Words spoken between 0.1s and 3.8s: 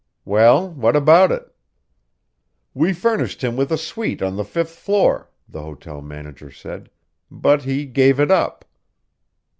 "Well, what about it?" "We furnished him with a